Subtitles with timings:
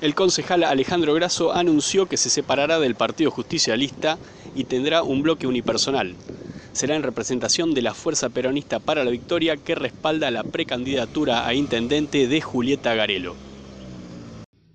[0.00, 4.16] El concejal Alejandro Grasso anunció que se separará del Partido Justicialista
[4.54, 6.14] y tendrá un bloque unipersonal.
[6.72, 11.52] Será en representación de la Fuerza Peronista para la Victoria que respalda la precandidatura a
[11.52, 13.34] intendente de Julieta Garelo.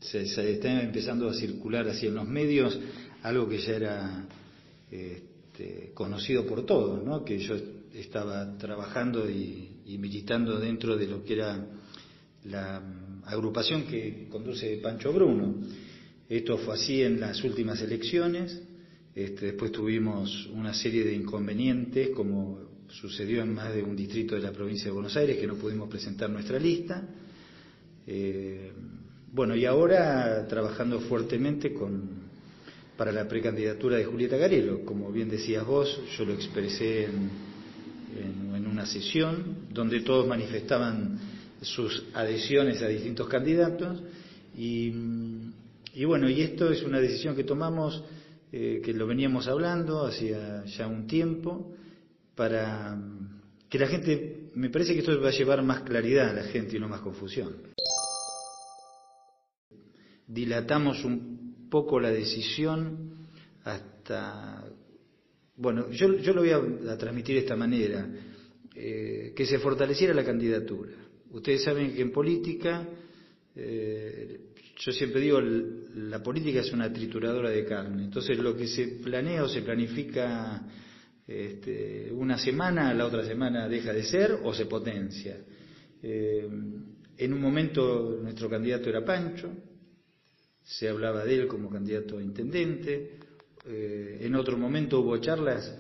[0.02, 2.78] Se, está empezando a circular así en los medios
[3.21, 4.26] algo que ya era
[4.92, 7.24] este, conocido por todos, ¿no?
[7.24, 7.55] que yo
[7.94, 11.66] estaba trabajando y militando dentro de lo que era
[12.44, 12.82] la
[13.26, 15.56] agrupación que conduce Pancho Bruno.
[16.30, 18.61] Esto fue así en las últimas elecciones,
[19.16, 24.42] este, después tuvimos una serie de inconvenientes, como sucedió en más de un distrito de
[24.42, 27.04] la provincia de Buenos Aires, que no pudimos presentar nuestra lista.
[28.07, 28.71] Eh,
[29.32, 32.09] bueno, y ahora trabajando fuertemente con,
[32.97, 34.83] para la precandidatura de Julieta Garelo.
[34.83, 37.30] Como bien decías vos, yo lo expresé en,
[38.55, 41.19] en una sesión donde todos manifestaban
[41.64, 44.02] sus adhesiones a distintos candidatos
[44.56, 44.92] y,
[46.06, 48.03] bueno, y esto es una decisión que tomamos,
[48.52, 51.73] eh, que lo veníamos hablando hacía ya un tiempo,
[52.36, 52.97] para
[53.70, 56.78] que la gente, me parece que esto va a llevar más claridad a la gente
[56.78, 57.53] y no más confusión.
[60.27, 63.27] Dilatamos un poco la decisión
[63.64, 64.64] hasta,
[65.55, 68.08] bueno, yo, yo lo voy a, transmitir de esta manera,
[68.75, 70.94] eh, que se fortaleciera la candidatura
[71.34, 72.88] Ustedes saben que en política,
[73.56, 74.39] eh,
[74.78, 78.03] yo siempre digo, la política es una trituradora de carne.
[78.03, 80.64] Entonces lo que se planea o se planifica
[81.28, 85.38] este, una semana, la otra semana deja de ser o se potencia.
[86.02, 86.48] Eh,
[87.17, 89.50] en un momento nuestro candidato era Pancho,
[90.64, 93.17] se hablaba de él como candidato a intendente,
[93.66, 95.80] eh, en otro momento hubo charlas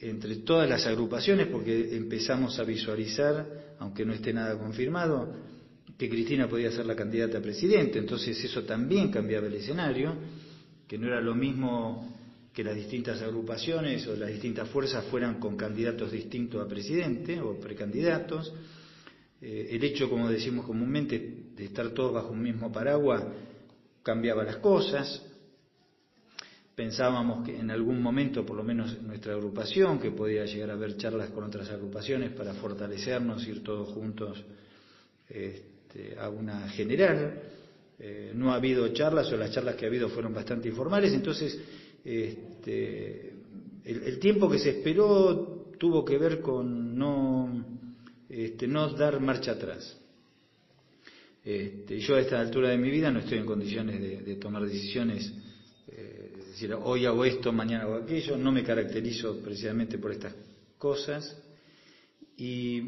[0.00, 5.34] entre todas las agrupaciones porque empezamos a visualizar aunque no esté nada confirmado,
[5.96, 7.98] que Cristina podía ser la candidata a presidente.
[7.98, 10.14] Entonces eso también cambiaba el escenario,
[10.86, 12.16] que no era lo mismo
[12.52, 17.58] que las distintas agrupaciones o las distintas fuerzas fueran con candidatos distintos a presidente o
[17.58, 18.52] precandidatos.
[19.40, 21.18] Eh, el hecho, como decimos comúnmente,
[21.54, 23.22] de estar todos bajo un mismo paraguas
[24.02, 25.24] cambiaba las cosas.
[26.78, 30.96] Pensábamos que en algún momento, por lo menos nuestra agrupación, que podía llegar a haber
[30.96, 34.44] charlas con otras agrupaciones para fortalecernos, ir todos juntos
[35.28, 37.42] este, a una general.
[37.98, 41.60] Eh, no ha habido charlas o las charlas que ha habido fueron bastante informales, entonces
[42.04, 43.32] este,
[43.84, 47.88] el, tiempo que se esperó tuvo que ver con no,
[48.28, 49.98] este, no dar marcha atrás.
[51.44, 55.34] yo a esta altura de mi vida no estoy en condiciones de tomar decisiones
[56.48, 60.34] decir, hoy hago esto, mañana hago aquello, no me caracterizo precisamente por estas
[60.76, 61.36] cosas.
[62.36, 62.82] Y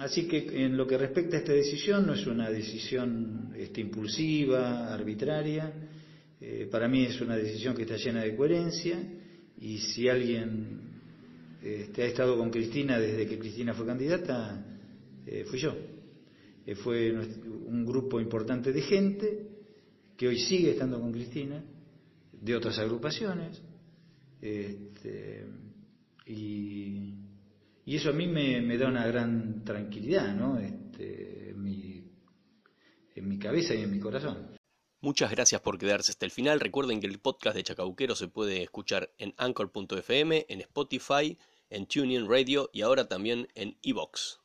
[0.00, 4.92] así que en lo que respecta a esta decisión, no es una decisión este, impulsiva,
[4.92, 5.72] arbitraria,
[6.40, 8.96] eh, para mí es una decisión que está llena de coherencia
[9.60, 10.80] y si alguien
[11.62, 14.64] este, ha estado con Cristina desde que Cristina fue candidata,
[15.26, 15.74] eh, fui yo.
[16.64, 19.46] Eh, fue un grupo importante de gente
[20.16, 21.64] que hoy sigue estando con Cristina
[22.40, 23.62] de otras agrupaciones.
[24.40, 25.46] Este,
[26.26, 27.14] y,
[27.86, 30.58] eso a mí me, da una gran tranquilidad ¿no?
[30.58, 32.04] Este, en, mi,
[33.14, 34.58] en mi cabeza y en mi corazón.
[35.00, 36.58] Muchas gracias por quedarse hasta el final.
[36.58, 41.38] Recuerden que el podcast de Chacabuquero se puede escuchar en anchor.fm, en Spotify,
[41.70, 44.40] en TuneIn Radio y ahora también en Evox.